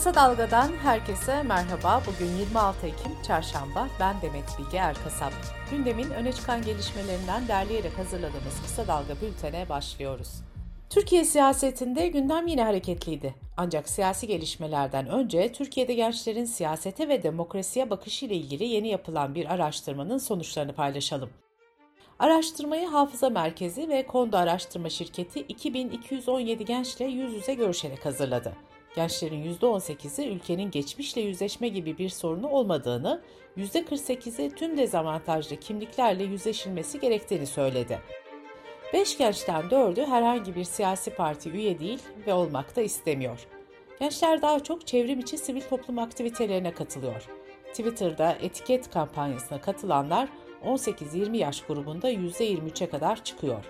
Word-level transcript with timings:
Kısa 0.00 0.14
Dalga'dan 0.14 0.72
herkese 0.82 1.42
merhaba. 1.42 2.02
Bugün 2.06 2.36
26 2.36 2.86
Ekim 2.86 3.22
Çarşamba. 3.26 3.88
Ben 4.00 4.22
Demet 4.22 4.44
Bilge 4.58 4.76
Erkasap. 4.76 5.32
Gündemin 5.70 6.10
öne 6.10 6.32
çıkan 6.32 6.62
gelişmelerinden 6.62 7.48
derleyerek 7.48 7.98
hazırladığımız 7.98 8.62
Kısa 8.62 8.86
Dalga 8.86 9.14
bültene 9.20 9.68
başlıyoruz. 9.68 10.28
Türkiye 10.90 11.24
siyasetinde 11.24 12.08
gündem 12.08 12.46
yine 12.46 12.62
hareketliydi. 12.62 13.34
Ancak 13.56 13.88
siyasi 13.88 14.26
gelişmelerden 14.26 15.06
önce 15.06 15.52
Türkiye'de 15.52 15.94
gençlerin 15.94 16.44
siyasete 16.44 17.08
ve 17.08 17.22
demokrasiye 17.22 17.90
bakışı 17.90 18.26
ile 18.26 18.34
ilgili 18.34 18.64
yeni 18.64 18.88
yapılan 18.88 19.34
bir 19.34 19.54
araştırmanın 19.54 20.18
sonuçlarını 20.18 20.72
paylaşalım. 20.72 21.30
Araştırmayı 22.18 22.86
Hafıza 22.86 23.30
Merkezi 23.30 23.88
ve 23.88 24.06
Kondo 24.06 24.36
Araştırma 24.36 24.88
Şirketi 24.88 25.40
2217 25.40 26.64
gençle 26.64 27.04
yüz 27.04 27.34
yüze 27.34 27.54
görüşerek 27.54 28.06
hazırladı 28.06 28.69
gençlerin 28.94 29.54
%18'i 29.54 30.28
ülkenin 30.28 30.70
geçmişle 30.70 31.20
yüzleşme 31.20 31.68
gibi 31.68 31.98
bir 31.98 32.08
sorunu 32.08 32.48
olmadığını, 32.48 33.20
%48'i 33.56 34.50
tüm 34.50 34.78
dezavantajlı 34.78 35.56
kimliklerle 35.56 36.24
yüzleşilmesi 36.24 37.00
gerektiğini 37.00 37.46
söyledi. 37.46 38.00
5 38.92 39.18
gençten 39.18 39.62
4'ü 39.62 40.06
herhangi 40.06 40.54
bir 40.54 40.64
siyasi 40.64 41.10
parti 41.10 41.50
üye 41.50 41.78
değil 41.78 41.98
ve 42.26 42.34
olmak 42.34 42.76
da 42.76 42.80
istemiyor. 42.80 43.46
Gençler 44.00 44.42
daha 44.42 44.60
çok 44.60 44.86
çevrim 44.86 45.20
içi 45.20 45.38
sivil 45.38 45.60
toplum 45.60 45.98
aktivitelerine 45.98 46.72
katılıyor. 46.74 47.26
Twitter'da 47.70 48.36
etiket 48.40 48.90
kampanyasına 48.90 49.60
katılanlar 49.60 50.28
18-20 50.64 51.36
yaş 51.36 51.62
grubunda 51.62 52.10
%23'e 52.10 52.90
kadar 52.90 53.24
çıkıyor. 53.24 53.64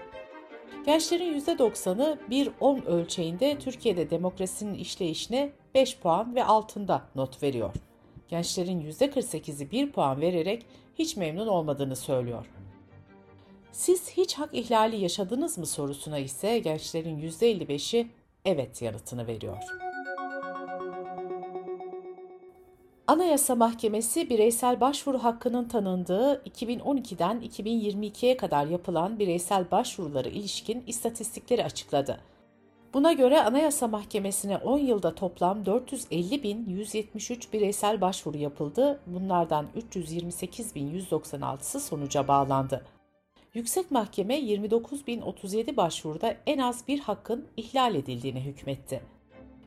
Gençlerin 0.87 1.41
%90'ı 1.41 2.19
1-10 2.31 2.85
ölçeğinde 2.85 3.59
Türkiye'de 3.59 4.11
demokrasinin 4.11 4.75
işleyişine 4.75 5.53
5 5.75 5.99
puan 5.99 6.35
ve 6.35 6.45
altında 6.45 7.03
not 7.15 7.43
veriyor. 7.43 7.75
Gençlerin 8.29 8.91
%48'i 8.91 9.71
1 9.71 9.93
puan 9.93 10.21
vererek 10.21 10.67
hiç 10.95 11.17
memnun 11.17 11.47
olmadığını 11.47 11.97
söylüyor. 11.97 12.47
Siz 13.73 14.11
hiç 14.11 14.35
hak 14.35 14.55
ihlali 14.55 14.97
yaşadınız 14.97 15.59
mı 15.59 15.67
sorusuna 15.67 16.19
ise 16.19 16.59
gençlerin 16.59 17.21
%55'i 17.21 18.07
evet 18.45 18.83
yanıtını 18.83 19.27
veriyor. 19.27 19.57
Anayasa 23.11 23.55
Mahkemesi 23.55 24.31
bireysel 24.31 24.81
başvuru 24.81 25.19
hakkının 25.19 25.69
tanındığı 25.69 26.43
2012'den 26.45 27.41
2022'ye 27.41 28.37
kadar 28.37 28.67
yapılan 28.67 29.19
bireysel 29.19 29.71
başvuruları 29.71 30.29
ilişkin 30.29 30.85
istatistikleri 30.87 31.65
açıkladı. 31.65 32.21
Buna 32.95 33.13
göre 33.13 33.43
Anayasa 33.43 33.89
Mahkemesi'ne 33.89 34.57
10 34.57 34.79
yılda 34.79 35.15
toplam 35.15 35.63
450.173 35.63 37.53
bireysel 37.53 38.01
başvuru 38.01 38.39
yapıldı. 38.39 39.01
Bunlardan 39.07 39.67
328.196'sı 39.93 41.81
sonuca 41.81 42.29
bağlandı. 42.29 42.85
Yüksek 43.55 43.91
Mahkeme 43.91 44.41
29.037 44.41 45.77
başvuruda 45.77 46.37
en 46.47 46.59
az 46.59 46.89
bir 46.89 46.99
hakkın 47.01 47.47
ihlal 47.57 47.95
edildiğini 47.95 48.41
hükmetti. 48.41 49.20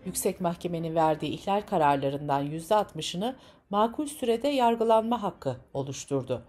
Yüksek 0.05 0.41
Mahkemenin 0.41 0.95
verdiği 0.95 1.31
ihlal 1.31 1.61
kararlarından 1.61 2.45
%60'ını 2.45 3.35
makul 3.69 4.05
sürede 4.05 4.47
yargılanma 4.47 5.23
hakkı 5.23 5.55
oluşturdu. 5.73 6.41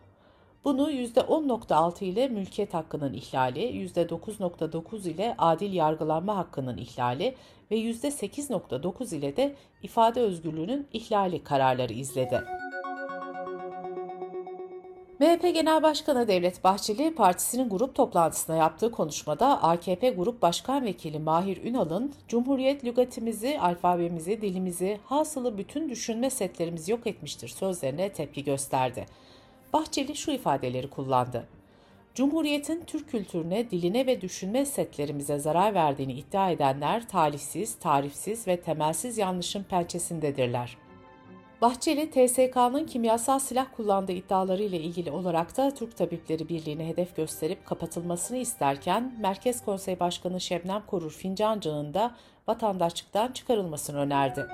Bunu 0.64 0.90
%10.6 0.90 2.04
ile 2.04 2.28
mülkiyet 2.28 2.74
hakkının 2.74 3.12
ihlali, 3.12 3.60
%9.9 3.60 5.08
ile 5.08 5.34
adil 5.38 5.72
yargılanma 5.72 6.36
hakkının 6.36 6.76
ihlali 6.76 7.34
ve 7.70 7.76
%8.9 7.76 9.16
ile 9.16 9.36
de 9.36 9.54
ifade 9.82 10.20
özgürlüğünün 10.20 10.88
ihlali 10.92 11.44
kararları 11.44 11.92
izledi. 11.92 12.63
MHP 15.24 15.54
Genel 15.54 15.82
Başkanı 15.82 16.28
Devlet 16.28 16.64
Bahçeli, 16.64 17.14
partisinin 17.14 17.68
grup 17.68 17.94
toplantısında 17.94 18.56
yaptığı 18.56 18.90
konuşmada 18.90 19.62
AKP 19.62 20.10
Grup 20.10 20.42
Başkan 20.42 20.84
Vekili 20.84 21.18
Mahir 21.18 21.64
Ünal'ın 21.64 22.12
Cumhuriyet 22.28 22.84
lügatimizi, 22.84 23.60
alfabemizi, 23.60 24.42
dilimizi, 24.42 24.98
hasılı 25.04 25.58
bütün 25.58 25.88
düşünme 25.88 26.30
setlerimizi 26.30 26.92
yok 26.92 27.06
etmiştir 27.06 27.48
sözlerine 27.48 28.08
tepki 28.08 28.44
gösterdi. 28.44 29.06
Bahçeli 29.72 30.16
şu 30.16 30.30
ifadeleri 30.30 30.90
kullandı. 30.90 31.46
Cumhuriyetin 32.14 32.84
Türk 32.86 33.10
kültürüne, 33.10 33.70
diline 33.70 34.06
ve 34.06 34.20
düşünme 34.20 34.66
setlerimize 34.66 35.38
zarar 35.38 35.74
verdiğini 35.74 36.12
iddia 36.12 36.50
edenler 36.50 37.08
talihsiz, 37.08 37.74
tarifsiz 37.74 38.46
ve 38.46 38.60
temelsiz 38.60 39.18
yanlışın 39.18 39.62
pençesindedirler. 39.62 40.83
Bahçeli, 41.64 42.10
TSK'nın 42.10 42.86
kimyasal 42.86 43.38
silah 43.38 43.66
kullandığı 43.76 44.12
iddiaları 44.12 44.62
ile 44.62 44.76
ilgili 44.76 45.10
olarak 45.10 45.56
da 45.56 45.70
Türk 45.70 45.96
Tabipleri 45.96 46.48
Birliği'ne 46.48 46.88
hedef 46.88 47.16
gösterip 47.16 47.66
kapatılmasını 47.66 48.36
isterken 48.36 49.14
Merkez 49.20 49.64
Konsey 49.64 50.00
Başkanı 50.00 50.40
Şebnem 50.40 50.82
Korur 50.86 51.10
Fincancı'nın 51.10 51.94
da 51.94 52.14
vatandaşlıktan 52.48 53.32
çıkarılmasını 53.32 53.98
önerdi. 53.98 54.46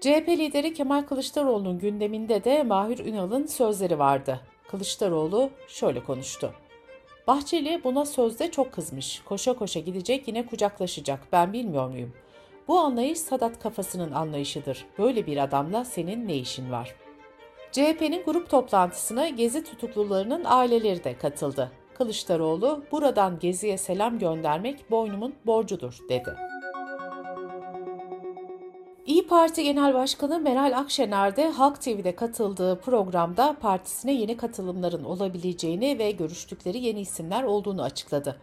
CHP 0.00 0.28
lideri 0.28 0.74
Kemal 0.74 1.02
Kılıçdaroğlu'nun 1.02 1.78
gündeminde 1.78 2.44
de 2.44 2.62
Mahir 2.62 2.98
Ünal'ın 2.98 3.46
sözleri 3.46 3.98
vardı. 3.98 4.40
Kılıçdaroğlu 4.68 5.50
şöyle 5.68 6.04
konuştu. 6.04 6.54
Bahçeli 7.26 7.84
buna 7.84 8.04
sözde 8.04 8.50
çok 8.50 8.72
kızmış. 8.72 9.22
Koşa 9.24 9.52
koşa 9.52 9.80
gidecek 9.80 10.28
yine 10.28 10.46
kucaklaşacak. 10.46 11.20
Ben 11.32 11.52
bilmiyor 11.52 11.90
muyum?'' 11.90 12.29
Bu 12.70 12.78
anlayış 12.78 13.18
Sadat 13.18 13.58
kafasının 13.62 14.12
anlayışıdır. 14.12 14.86
Böyle 14.98 15.26
bir 15.26 15.36
adamla 15.36 15.84
senin 15.84 16.28
ne 16.28 16.36
işin 16.36 16.70
var? 16.70 16.94
CHP'nin 17.72 18.24
grup 18.24 18.50
toplantısına 18.50 19.28
Gezi 19.28 19.64
tutuklularının 19.64 20.42
aileleri 20.44 21.04
de 21.04 21.18
katıldı. 21.18 21.72
Kılıçdaroğlu, 21.98 22.84
buradan 22.92 23.38
Gezi'ye 23.38 23.78
selam 23.78 24.18
göndermek 24.18 24.90
boynumun 24.90 25.34
borcudur, 25.46 25.98
dedi. 26.08 26.34
İyi 29.06 29.26
Parti 29.26 29.64
Genel 29.64 29.94
Başkanı 29.94 30.40
Meral 30.40 30.78
Akşener 30.78 31.36
de 31.36 31.48
Halk 31.48 31.80
TV'de 31.80 32.14
katıldığı 32.14 32.80
programda 32.80 33.56
partisine 33.60 34.12
yeni 34.12 34.36
katılımların 34.36 35.04
olabileceğini 35.04 35.98
ve 35.98 36.10
görüştükleri 36.10 36.78
yeni 36.78 37.00
isimler 37.00 37.42
olduğunu 37.42 37.82
açıkladı. 37.82 38.40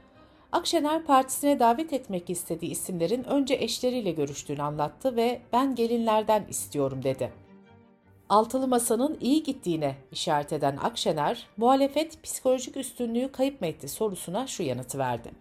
Akşener 0.52 1.03
partisine 1.03 1.59
davet 1.59 1.94
etmek 1.94 2.30
istediği 2.30 2.72
isimlerin 2.72 3.24
önce 3.24 3.53
eşleriyle 3.53 4.12
görüştüğünü 4.12 4.62
anlattı 4.62 5.16
ve 5.16 5.41
ben 5.53 5.75
gelinlerden 5.75 6.46
istiyorum 6.50 7.03
dedi. 7.03 7.31
Altılı 8.30 8.68
Masa'nın 8.68 9.18
iyi 9.22 9.44
gittiğine 9.44 9.96
işaret 10.12 10.53
eden 10.53 10.78
Akşener, 10.78 11.47
muhalefet 11.57 12.24
psikolojik 12.24 12.78
üstünlüğü 12.78 13.31
kayıp 13.31 13.62
mı 13.62 13.68
etti 13.68 13.88
sorusuna 13.88 14.47
şu 14.47 14.63
yanıtı 14.63 14.97
verdi. 14.97 15.31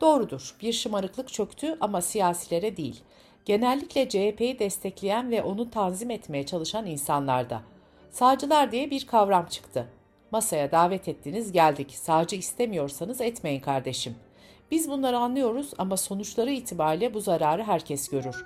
Doğrudur, 0.00 0.56
bir 0.62 0.72
şımarıklık 0.72 1.28
çöktü 1.28 1.76
ama 1.80 2.00
siyasilere 2.00 2.76
değil. 2.76 3.00
Genellikle 3.44 4.08
CHP'yi 4.08 4.58
destekleyen 4.58 5.30
ve 5.30 5.42
onu 5.42 5.70
tanzim 5.70 6.10
etmeye 6.10 6.46
çalışan 6.46 6.86
insanlarda. 6.86 7.62
Sağcılar 8.10 8.72
diye 8.72 8.90
bir 8.90 9.06
kavram 9.06 9.46
çıktı. 9.46 9.88
Masaya 10.30 10.72
davet 10.72 11.08
ettiniz 11.08 11.52
geldik. 11.52 11.90
Sağcı 11.90 12.36
istemiyorsanız 12.36 13.20
etmeyin 13.20 13.60
kardeşim. 13.60 14.14
Biz 14.70 14.90
bunları 14.90 15.18
anlıyoruz 15.18 15.70
ama 15.78 15.96
sonuçları 15.96 16.50
itibariyle 16.50 17.14
bu 17.14 17.20
zararı 17.20 17.62
herkes 17.62 18.08
görür. 18.08 18.44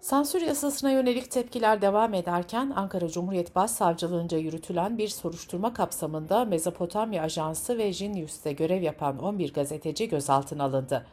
Sansür 0.00 0.40
yasasına 0.40 0.90
yönelik 0.90 1.30
tepkiler 1.30 1.82
devam 1.82 2.14
ederken 2.14 2.72
Ankara 2.76 3.08
Cumhuriyet 3.08 3.54
Başsavcılığınca 3.54 4.38
yürütülen 4.38 4.98
bir 4.98 5.08
soruşturma 5.08 5.74
kapsamında 5.74 6.44
Mezopotamya 6.44 7.22
Ajansı 7.22 7.78
ve 7.78 7.92
Jinius'te 7.92 8.52
görev 8.52 8.82
yapan 8.82 9.18
11 9.18 9.52
gazeteci 9.52 10.08
gözaltına 10.08 10.64
alındı. 10.64 11.06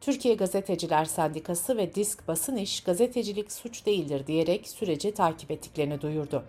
Türkiye 0.00 0.34
Gazeteciler 0.34 1.04
Sendikası 1.04 1.76
ve 1.76 1.94
Disk 1.94 2.28
Basın 2.28 2.56
İş 2.56 2.80
gazetecilik 2.80 3.52
suç 3.52 3.86
değildir 3.86 4.26
diyerek 4.26 4.68
süreci 4.68 5.14
takip 5.14 5.50
ettiklerini 5.50 6.00
duyurdu. 6.00 6.44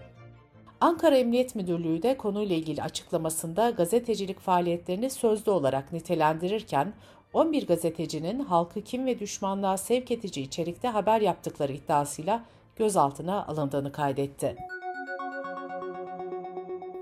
Ankara 0.81 1.17
Emniyet 1.17 1.55
Müdürlüğü 1.55 2.03
de 2.03 2.17
konuyla 2.17 2.55
ilgili 2.55 2.83
açıklamasında 2.83 3.69
gazetecilik 3.69 4.39
faaliyetlerini 4.39 5.09
sözlü 5.09 5.51
olarak 5.51 5.93
nitelendirirken 5.93 6.93
11 7.33 7.67
gazetecinin 7.67 8.39
halkı 8.39 8.81
kim 8.81 9.05
ve 9.05 9.19
düşmanlığa 9.19 9.77
sevk 9.77 10.11
edici 10.11 10.41
içerikte 10.41 10.87
haber 10.87 11.21
yaptıkları 11.21 11.73
iddiasıyla 11.73 12.43
gözaltına 12.75 13.45
alındığını 13.45 13.91
kaydetti. 13.91 14.55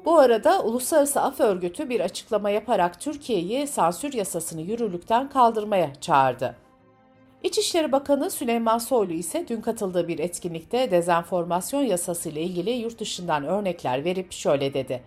Bu 0.05 0.19
arada 0.19 0.63
Uluslararası 0.63 1.21
Af 1.21 1.39
Örgütü 1.39 1.89
bir 1.89 1.99
açıklama 1.99 2.49
yaparak 2.49 3.01
Türkiye'yi 3.01 3.67
sansür 3.67 4.13
yasasını 4.13 4.61
yürürlükten 4.61 5.29
kaldırmaya 5.29 5.93
çağırdı. 6.01 6.62
İçişleri 7.43 7.91
Bakanı 7.91 8.29
Süleyman 8.29 8.77
Soylu 8.77 9.13
ise 9.13 9.45
dün 9.47 9.61
katıldığı 9.61 10.07
bir 10.07 10.19
etkinlikte 10.19 10.91
dezenformasyon 10.91 11.81
yasası 11.81 12.29
ile 12.29 12.41
ilgili 12.41 12.69
yurt 12.69 12.99
dışından 12.99 13.45
örnekler 13.45 14.05
verip 14.05 14.31
şöyle 14.31 14.73
dedi. 14.73 15.03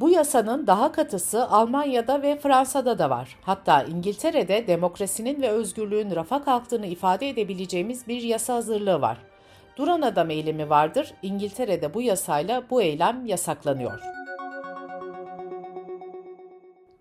Bu 0.00 0.10
yasanın 0.10 0.66
daha 0.66 0.92
katısı 0.92 1.48
Almanya'da 1.48 2.22
ve 2.22 2.38
Fransa'da 2.38 2.98
da 2.98 3.10
var. 3.10 3.36
Hatta 3.42 3.82
İngiltere'de 3.82 4.66
demokrasinin 4.66 5.42
ve 5.42 5.48
özgürlüğün 5.48 6.16
rafa 6.16 6.44
kalktığını 6.44 6.86
ifade 6.86 7.28
edebileceğimiz 7.28 8.08
bir 8.08 8.22
yasa 8.22 8.54
hazırlığı 8.54 9.00
var. 9.00 9.18
Duran 9.76 10.02
adam 10.02 10.30
eylemi 10.30 10.70
vardır. 10.70 11.14
İngiltere'de 11.22 11.94
bu 11.94 12.02
yasayla 12.02 12.62
bu 12.70 12.82
eylem 12.82 13.26
yasaklanıyor. 13.26 14.00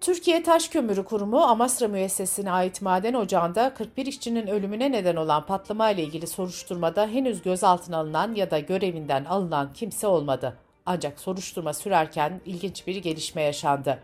Türkiye 0.06 0.44
Taş 0.44 0.68
Kömürü 0.70 1.04
Kurumu 1.04 1.40
Amasra 1.40 1.88
müessesine 1.88 2.52
ait 2.52 2.82
maden 2.82 3.14
ocağında 3.14 3.74
41 3.74 4.06
işçinin 4.06 4.48
ölümüne 4.48 4.92
neden 4.92 5.16
olan 5.16 5.46
patlama 5.46 5.90
ile 5.90 6.04
ilgili 6.04 6.28
soruşturmada 6.28 7.08
henüz 7.08 7.42
gözaltına 7.42 7.98
alınan 7.98 8.36
ya 8.36 8.52
da 8.52 8.60
görevinden 8.60 9.26
alınan 9.26 9.74
kimse 9.74 10.08
olmadı. 10.08 10.58
Ancak 10.86 11.20
soruşturma 11.20 11.74
sürerken 11.74 12.42
ilginç 12.46 12.88
bir 12.88 12.96
gelişme 12.96 13.42
yaşandı. 13.42 14.00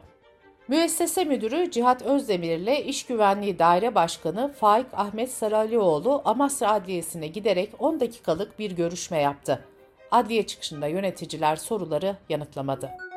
Müessese 0.68 1.24
Müdürü 1.24 1.72
Cihat 1.72 2.02
Özdemir 2.02 2.58
ile 2.58 2.86
İş 2.86 3.06
Güvenliği 3.06 3.60
Daire 3.60 3.96
Başkanı 3.96 4.54
Faik 4.54 4.88
Ahmet 4.94 5.32
Saralioğlu 5.32 6.22
Amasra 6.26 6.72
Adliyesi'ne 6.72 7.28
giderek 7.28 7.74
10 7.80 8.00
dakikalık 8.00 8.60
bir 8.60 8.72
görüşme 8.72 9.22
yaptı. 9.22 9.66
Adliye 10.12 10.48
çıkışında 10.48 10.88
yöneticiler 10.88 11.56
soruları 11.56 12.16
yanıtlamadı. 12.30 13.11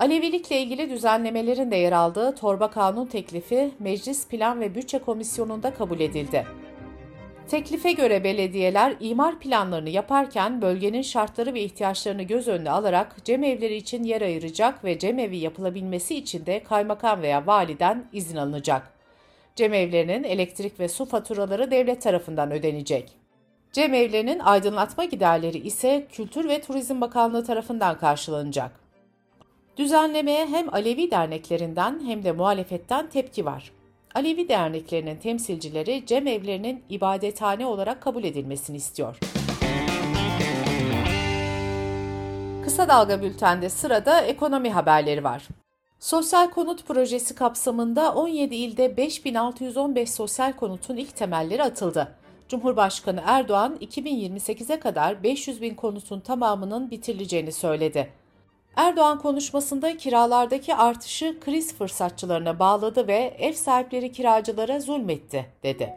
Alevilikle 0.00 0.60
ilgili 0.60 0.90
düzenlemelerin 0.90 1.70
de 1.70 1.76
yer 1.76 1.92
aldığı 1.92 2.34
torba 2.34 2.70
kanun 2.70 3.06
teklifi 3.06 3.70
Meclis 3.78 4.28
Plan 4.28 4.60
ve 4.60 4.74
Bütçe 4.74 4.98
Komisyonu'nda 4.98 5.74
kabul 5.74 6.00
edildi. 6.00 6.46
Teklife 7.48 7.92
göre 7.92 8.24
belediyeler 8.24 8.96
imar 9.00 9.38
planlarını 9.38 9.88
yaparken 9.88 10.62
bölgenin 10.62 11.02
şartları 11.02 11.54
ve 11.54 11.60
ihtiyaçlarını 11.60 12.22
göz 12.22 12.48
önüne 12.48 12.70
alarak 12.70 13.24
cemevleri 13.24 13.76
için 13.76 14.04
yer 14.04 14.22
ayıracak 14.22 14.84
ve 14.84 14.98
cemevi 14.98 15.36
yapılabilmesi 15.36 16.16
için 16.16 16.46
de 16.46 16.62
kaymakam 16.62 17.22
veya 17.22 17.46
validen 17.46 18.04
izin 18.12 18.36
alınacak. 18.36 18.92
Cemevlerinin 19.56 20.24
elektrik 20.24 20.80
ve 20.80 20.88
su 20.88 21.04
faturaları 21.04 21.70
devlet 21.70 22.02
tarafından 22.02 22.50
ödenecek. 22.50 23.12
Cemevlerinin 23.72 24.38
aydınlatma 24.38 25.04
giderleri 25.04 25.58
ise 25.58 26.06
Kültür 26.12 26.48
ve 26.48 26.60
Turizm 26.60 27.00
Bakanlığı 27.00 27.44
tarafından 27.44 27.98
karşılanacak. 27.98 28.89
Düzenlemeye 29.80 30.46
hem 30.46 30.74
Alevi 30.74 31.10
derneklerinden 31.10 32.00
hem 32.06 32.24
de 32.24 32.32
muhalefetten 32.32 33.10
tepki 33.10 33.44
var. 33.44 33.72
Alevi 34.14 34.48
derneklerinin 34.48 35.16
temsilcileri 35.16 36.02
cem 36.06 36.26
evlerinin 36.26 36.82
ibadethane 36.88 37.66
olarak 37.66 38.02
kabul 38.02 38.24
edilmesini 38.24 38.76
istiyor. 38.76 39.18
Kısa 42.64 42.88
Dalga 42.88 43.22
Bülten'de 43.22 43.68
sırada 43.68 44.20
ekonomi 44.20 44.70
haberleri 44.70 45.24
var. 45.24 45.48
Sosyal 46.00 46.50
konut 46.50 46.86
projesi 46.86 47.34
kapsamında 47.34 48.14
17 48.14 48.54
ilde 48.54 48.96
5615 48.96 50.10
sosyal 50.10 50.52
konutun 50.52 50.96
ilk 50.96 51.16
temelleri 51.16 51.62
atıldı. 51.62 52.14
Cumhurbaşkanı 52.48 53.22
Erdoğan 53.26 53.76
2028'e 53.80 54.80
kadar 54.80 55.22
500 55.22 55.62
bin 55.62 55.74
konutun 55.74 56.20
tamamının 56.20 56.90
bitirileceğini 56.90 57.52
söyledi. 57.52 58.19
Erdoğan 58.76 59.18
konuşmasında 59.18 59.96
kiralardaki 59.96 60.74
artışı 60.74 61.40
kriz 61.40 61.74
fırsatçılarına 61.74 62.58
bağladı 62.58 63.08
ve 63.08 63.36
ev 63.38 63.52
sahipleri 63.52 64.12
kiracılara 64.12 64.80
zulmetti, 64.80 65.46
dedi. 65.62 65.94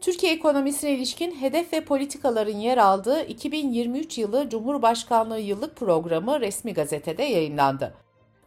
Türkiye 0.00 0.32
ekonomisine 0.32 0.90
ilişkin 0.90 1.40
hedef 1.40 1.72
ve 1.72 1.84
politikaların 1.84 2.56
yer 2.56 2.78
aldığı 2.78 3.24
2023 3.24 4.18
yılı 4.18 4.48
Cumhurbaşkanlığı 4.48 5.40
Yıllık 5.40 5.76
Programı 5.76 6.40
resmi 6.40 6.74
gazetede 6.74 7.22
yayınlandı. 7.22 7.94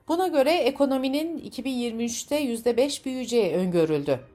Buna 0.07 0.27
göre 0.27 0.51
ekonominin 0.51 1.38
2023'te 1.38 2.44
%5 2.44 3.06
büyüyeceği 3.06 3.53
öngörüldü. 3.53 4.32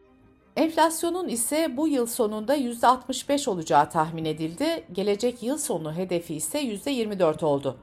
Enflasyonun 0.59 1.29
ise 1.29 1.77
bu 1.77 1.89
yıl 1.89 2.07
sonunda 2.07 2.57
%65 2.57 3.51
olacağı 3.51 3.91
tahmin 3.91 4.25
edildi. 4.25 4.85
Gelecek 4.93 5.43
yıl 5.43 5.59
sonu 5.59 5.95
hedefi 5.95 6.35
ise 6.35 6.63
%24 6.63 7.45
oldu. 7.45 7.77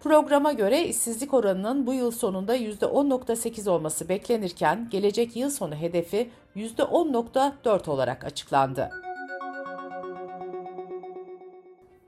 Programa 0.00 0.52
göre 0.52 0.84
işsizlik 0.84 1.34
oranının 1.34 1.86
bu 1.86 1.94
yıl 1.94 2.10
sonunda 2.10 2.56
%10.8 2.56 3.70
olması 3.70 4.08
beklenirken 4.08 4.88
gelecek 4.90 5.36
yıl 5.36 5.50
sonu 5.50 5.74
hedefi 5.74 6.30
%10.4 6.56 7.90
olarak 7.90 8.24
açıklandı. 8.24 8.90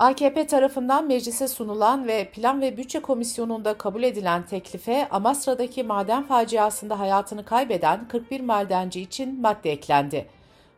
AKP 0.01 0.47
tarafından 0.47 1.07
meclise 1.07 1.49
sunulan 1.49 2.07
ve 2.07 2.31
Plan 2.31 2.61
ve 2.61 2.77
Bütçe 2.77 3.01
Komisyonu'nda 3.01 3.75
kabul 3.75 4.03
edilen 4.03 4.47
teklife 4.47 5.09
Amasra'daki 5.11 5.83
maden 5.83 6.23
faciasında 6.23 6.99
hayatını 6.99 7.45
kaybeden 7.45 8.09
41 8.09 8.41
madenci 8.41 9.01
için 9.01 9.41
madde 9.41 9.73
eklendi. 9.73 10.27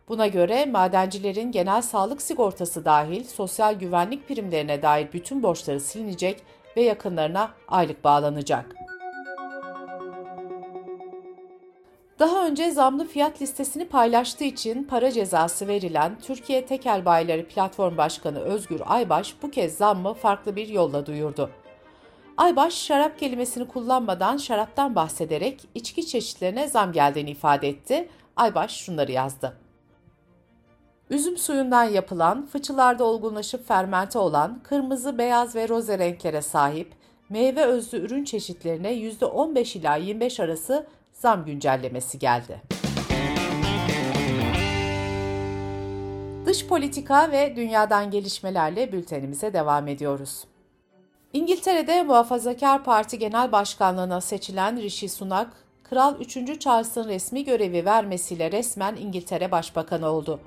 Buna 0.08 0.26
göre 0.26 0.66
madencilerin 0.66 1.52
genel 1.52 1.82
sağlık 1.82 2.22
sigortası 2.22 2.84
dahil 2.84 3.24
sosyal 3.24 3.74
güvenlik 3.74 4.28
primlerine 4.28 4.82
dair 4.82 5.12
bütün 5.12 5.42
borçları 5.42 5.80
silinecek 5.80 6.42
ve 6.76 6.82
yakınlarına 6.82 7.50
aylık 7.68 8.04
bağlanacak. 8.04 8.66
Daha 12.18 12.46
önce 12.46 12.70
zamlı 12.70 13.06
fiyat 13.06 13.42
listesini 13.42 13.88
paylaştığı 13.88 14.44
için 14.44 14.84
para 14.84 15.10
cezası 15.10 15.68
verilen 15.68 16.18
Türkiye 16.22 16.66
Tekel 16.66 17.04
Bayileri 17.04 17.46
Platform 17.46 17.96
Başkanı 17.96 18.38
Özgür 18.40 18.80
Aybaş 18.86 19.34
bu 19.42 19.50
kez 19.50 19.76
zammı 19.76 20.14
farklı 20.14 20.56
bir 20.56 20.68
yolla 20.68 21.06
duyurdu. 21.06 21.50
Aybaş 22.36 22.74
şarap 22.74 23.18
kelimesini 23.18 23.68
kullanmadan 23.68 24.36
şaraptan 24.36 24.94
bahsederek 24.94 25.60
içki 25.74 26.06
çeşitlerine 26.06 26.68
zam 26.68 26.92
geldiğini 26.92 27.30
ifade 27.30 27.68
etti. 27.68 28.08
Aybaş 28.36 28.76
şunları 28.76 29.12
yazdı. 29.12 29.56
Üzüm 31.10 31.36
suyundan 31.36 31.84
yapılan, 31.84 32.46
fıçılarda 32.46 33.04
olgunlaşıp 33.04 33.68
fermente 33.68 34.18
olan, 34.18 34.60
kırmızı, 34.62 35.18
beyaz 35.18 35.54
ve 35.56 35.68
roze 35.68 35.98
renklere 35.98 36.42
sahip, 36.42 36.92
meyve 37.28 37.64
özlü 37.64 37.98
ürün 37.98 38.24
çeşitlerine 38.24 38.92
%15 38.92 39.78
ila 39.78 39.96
25 39.96 40.40
arası 40.40 40.86
zam 41.22 41.44
güncellemesi 41.44 42.18
geldi. 42.18 42.62
Dış 46.46 46.66
politika 46.66 47.32
ve 47.32 47.56
dünyadan 47.56 48.10
gelişmelerle 48.10 48.92
bültenimize 48.92 49.52
devam 49.52 49.88
ediyoruz. 49.88 50.44
İngiltere'de 51.32 52.02
Muhafazakar 52.02 52.84
Parti 52.84 53.18
Genel 53.18 53.52
Başkanlığına 53.52 54.20
seçilen 54.20 54.76
Rishi 54.76 55.08
Sunak, 55.08 55.52
Kral 55.84 56.20
3. 56.20 56.60
Charles'ın 56.60 57.08
resmi 57.08 57.44
görevi 57.44 57.84
vermesiyle 57.84 58.52
resmen 58.52 58.96
İngiltere 58.96 59.50
Başbakanı 59.50 60.08
oldu. 60.08 60.40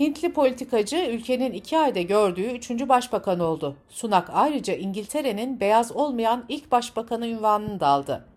Hintli 0.00 0.32
politikacı 0.32 0.96
ülkenin 0.96 1.52
iki 1.52 1.78
ayda 1.78 2.00
gördüğü 2.00 2.46
üçüncü 2.46 2.88
başbakan 2.88 3.40
oldu. 3.40 3.76
Sunak 3.88 4.30
ayrıca 4.32 4.74
İngiltere'nin 4.74 5.60
beyaz 5.60 5.92
olmayan 5.92 6.44
ilk 6.48 6.72
başbakanı 6.72 7.26
ünvanını 7.26 7.80
da 7.80 7.86
aldı. 7.86 8.29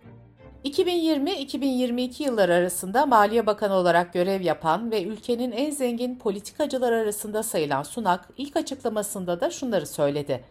2020-2022 0.66 2.24
yılları 2.24 2.54
arasında 2.54 3.06
Maliye 3.06 3.46
Bakanı 3.46 3.74
olarak 3.74 4.14
görev 4.14 4.42
yapan 4.42 4.92
ve 4.92 5.04
ülkenin 5.04 5.52
en 5.52 5.72
zengin 5.72 6.16
politikacılar 6.16 6.92
arasında 6.92 7.44
sayılan 7.44 7.84
Sunak 7.84 8.30
ilk 8.38 8.56
açıklamasında 8.56 9.42
da 9.42 9.50
şunları 9.50 9.88
söyledi. 9.88 10.44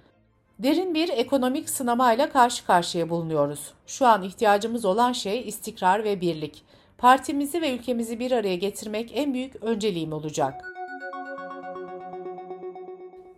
Derin 0.58 0.94
bir 0.94 1.08
ekonomik 1.08 1.70
sınamayla 1.70 2.30
karşı 2.30 2.66
karşıya 2.66 3.10
bulunuyoruz. 3.10 3.72
Şu 3.86 4.06
an 4.06 4.22
ihtiyacımız 4.22 4.84
olan 4.84 5.12
şey 5.12 5.48
istikrar 5.48 6.04
ve 6.04 6.20
birlik. 6.20 6.64
Partimizi 6.98 7.62
ve 7.62 7.74
ülkemizi 7.74 8.18
bir 8.18 8.32
araya 8.32 8.56
getirmek 8.56 9.10
en 9.14 9.34
büyük 9.34 9.62
önceliğim 9.62 10.12
olacak. 10.12 10.64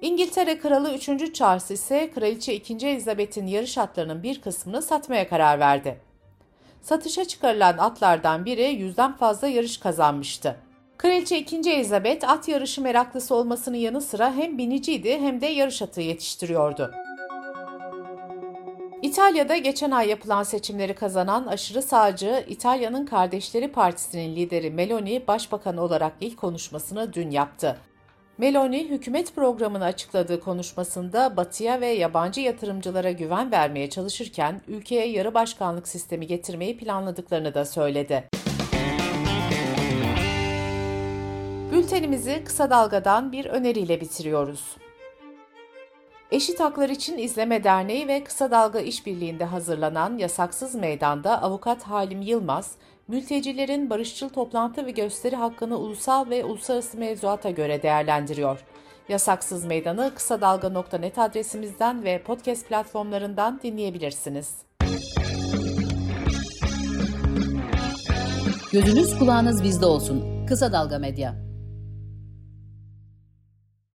İngiltere 0.02 0.58
Kralı 0.58 0.94
3. 0.94 1.34
Charles 1.34 1.70
ise 1.70 2.10
Kraliçe 2.14 2.54
2. 2.54 2.86
Elizabeth'in 2.86 3.46
yarış 3.46 3.78
atlarının 3.78 4.22
bir 4.22 4.40
kısmını 4.40 4.82
satmaya 4.82 5.28
karar 5.28 5.60
verdi 5.60 6.13
satışa 6.84 7.24
çıkarılan 7.24 7.78
atlardan 7.78 8.44
biri 8.44 8.62
yüzden 8.62 9.16
fazla 9.16 9.48
yarış 9.48 9.76
kazanmıştı. 9.76 10.56
Kraliçe 10.98 11.38
2. 11.38 11.56
Elizabeth 11.70 12.28
at 12.28 12.48
yarışı 12.48 12.80
meraklısı 12.82 13.34
olmasının 13.34 13.76
yanı 13.76 14.00
sıra 14.00 14.32
hem 14.32 14.58
biniciydi 14.58 15.18
hem 15.18 15.40
de 15.40 15.46
yarış 15.46 15.82
atı 15.82 16.00
yetiştiriyordu. 16.00 16.94
İtalya'da 19.02 19.56
geçen 19.56 19.90
ay 19.90 20.08
yapılan 20.08 20.42
seçimleri 20.42 20.94
kazanan 20.94 21.46
aşırı 21.46 21.82
sağcı 21.82 22.44
İtalya'nın 22.48 23.06
Kardeşleri 23.06 23.72
Partisi'nin 23.72 24.36
lideri 24.36 24.70
Meloni 24.70 25.26
başbakan 25.28 25.76
olarak 25.76 26.12
ilk 26.20 26.36
konuşmasını 26.36 27.12
dün 27.12 27.30
yaptı. 27.30 27.76
Meloni, 28.38 28.90
hükümet 28.90 29.34
programını 29.34 29.84
açıkladığı 29.84 30.40
konuşmasında 30.40 31.36
batıya 31.36 31.80
ve 31.80 31.86
yabancı 31.86 32.40
yatırımcılara 32.40 33.10
güven 33.10 33.52
vermeye 33.52 33.90
çalışırken 33.90 34.60
ülkeye 34.68 35.08
yarı 35.08 35.34
başkanlık 35.34 35.88
sistemi 35.88 36.26
getirmeyi 36.26 36.76
planladıklarını 36.76 37.54
da 37.54 37.64
söyledi. 37.64 38.28
Bültenimizi 41.72 42.44
kısa 42.44 42.70
dalgadan 42.70 43.32
bir 43.32 43.44
öneriyle 43.44 44.00
bitiriyoruz. 44.00 44.76
Eşit 46.30 46.60
Haklar 46.60 46.88
İçin 46.88 47.18
İzleme 47.18 47.64
Derneği 47.64 48.08
ve 48.08 48.24
Kısa 48.24 48.50
Dalga 48.50 48.80
İşbirliği'nde 48.80 49.44
hazırlanan 49.44 50.18
Yasaksız 50.18 50.74
Meydan'da 50.74 51.42
avukat 51.42 51.82
Halim 51.82 52.22
Yılmaz, 52.22 52.72
mültecilerin 53.08 53.90
barışçıl 53.90 54.28
toplantı 54.28 54.86
ve 54.86 54.90
gösteri 54.90 55.36
hakkını 55.36 55.78
ulusal 55.78 56.30
ve 56.30 56.44
uluslararası 56.44 56.98
mevzuata 56.98 57.50
göre 57.50 57.82
değerlendiriyor. 57.82 58.64
Yasaksız 59.08 59.64
Meydan'ı 59.64 60.12
kısa 60.14 60.40
dalga.net 60.40 61.18
adresimizden 61.18 62.04
ve 62.04 62.22
podcast 62.22 62.68
platformlarından 62.68 63.60
dinleyebilirsiniz. 63.62 64.54
Gözünüz 68.72 69.18
kulağınız 69.18 69.62
bizde 69.62 69.86
olsun. 69.86 70.46
Kısa 70.46 70.72
Dalga 70.72 70.98
Medya. 70.98 71.53